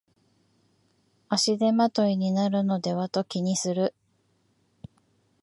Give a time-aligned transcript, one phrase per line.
[1.29, 3.93] 足手まといになるのではと気にする